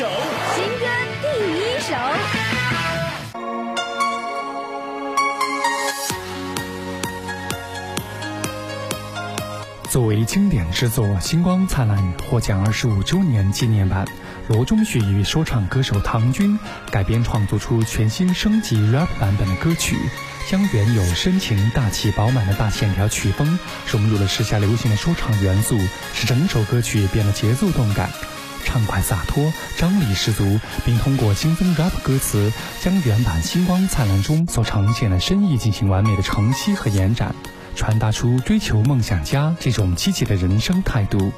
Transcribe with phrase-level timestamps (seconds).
[0.00, 0.06] 首，
[0.54, 0.86] 新歌
[1.20, 1.26] 第
[1.58, 1.94] 一首。
[9.90, 14.06] 作为经典之作《星光灿烂》获奖二十五周年纪念版，
[14.48, 16.58] 罗中旭与说唱歌手唐军
[16.90, 19.98] 改编创作出全新升级 rap 版本的歌曲，
[20.48, 25.76] 将原有深情、大气、饱满的大线条曲风融入了时下流行的说唱元素，
[26.14, 28.08] 使整首歌曲变得节奏动感、
[28.64, 37.34] 畅快洒脱、张力十足，并通过轻松 rap 歌词，将原版《星光灿烂》中所呈现的深意进行完美的承袭和延展。
[37.76, 41.32] 传达出追求梦想家这种积极的人生态度，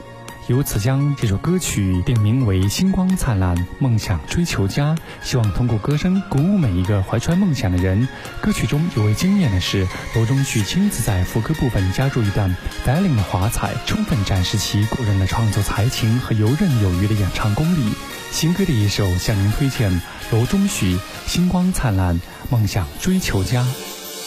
[0.48, 4.94] 由此将这首歌曲定名为《星光灿烂，梦想追求家》。
[5.22, 8.08] 希望通过歌声鼓舞每一个怀揣梦想的人。
[8.40, 17.92] 歌曲中尤为惊艳的是，罗中旭亲自在副歌部分加入一段 violin 的华彩，充分展示其过人的创作才情和游刃有余的演唱功力。
[18.32, 20.96] 新歌的一首向您推荐罗中旭
[21.26, 23.62] 《星光灿烂，梦想追求家》。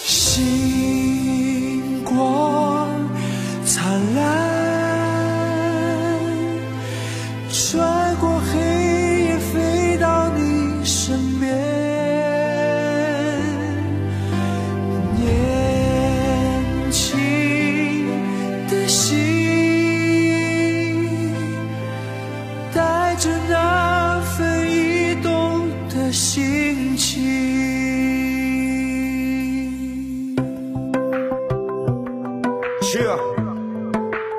[0.06, 2.65] 星光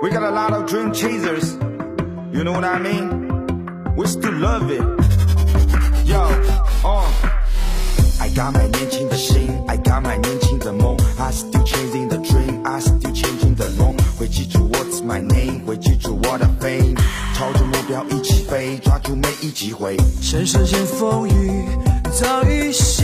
[0.06, 1.58] we got a lot of dream chasers.
[2.32, 3.96] You know what I mean?
[3.96, 4.82] We still love it.
[6.06, 6.22] Yo,
[6.84, 7.08] uh.
[8.20, 13.98] I got my 年轻的心，I got my 年轻的梦，I still chasing the dream，I still changing the norm。
[14.18, 16.96] 会记住 What's my name，会记住我的 fame，
[17.34, 19.98] 朝着目标一起飞，抓住每一机会。
[20.32, 21.66] 人世间风雨
[22.14, 23.04] 早已习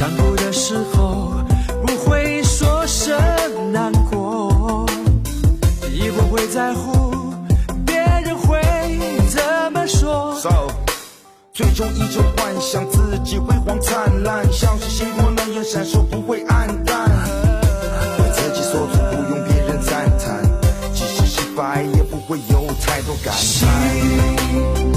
[0.00, 1.30] 想哭的时候
[1.86, 3.14] 不会说声
[3.70, 4.86] 难过，
[5.92, 7.34] 也不会在乎
[7.84, 8.58] 别人会
[9.28, 9.42] 怎
[9.74, 10.34] 么说。
[10.40, 10.68] So，
[11.52, 17.10] 最终依旧幻想自己辉煌灿烂，像是星光那样闪烁，不会黯淡。
[18.20, 20.42] 为自己所做，不用别人赞叹，
[20.94, 24.89] 即使失败，也不会有太多感叹。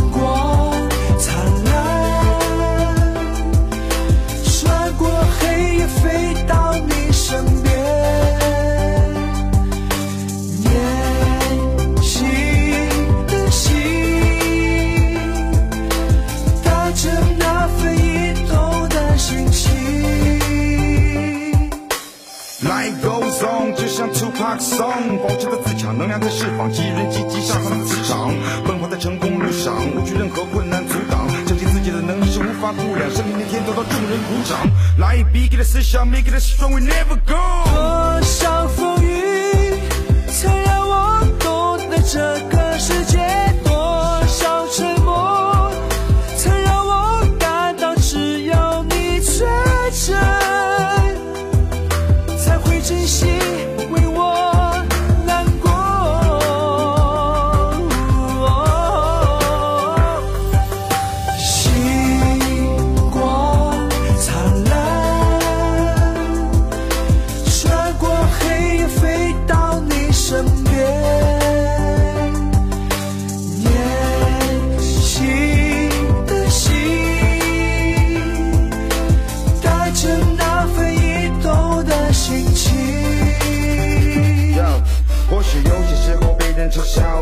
[24.60, 28.34] song，保持着自强，能量在释放，激人积极向上的磁场，
[28.66, 34.60] 奔跑在成功路上，无惧任何困难阻挡，相信自己的能力是无法阻挡，生命那天得到众人鼓掌。
[34.98, 37.34] 来，Big 的思想，Make it strong，we never go。
[37.66, 39.80] 多少风雨，
[40.28, 42.40] 才让我懂得这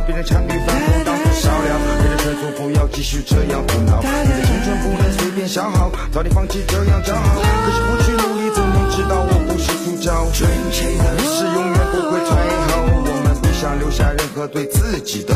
[0.05, 7.21] 别人枪毙反驳当作笑料，别人劝说不要继续这样胡闹，你的青春不能随便消耗，早点放弃这样骄傲。
[7.21, 10.11] 可是不去努力，怎能知道我不是主角？
[10.33, 12.29] 追求的是永远不会退
[12.67, 12.71] 后，
[13.05, 15.35] 我们不想留下任何对自己的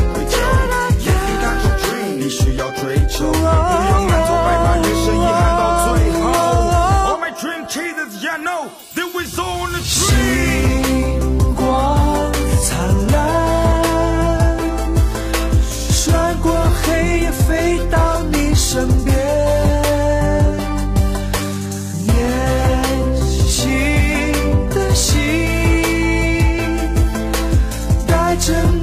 [28.46, 28.75] to me.